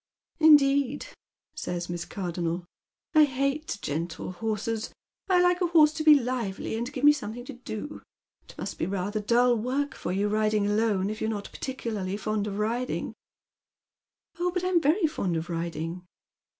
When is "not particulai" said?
11.29-12.03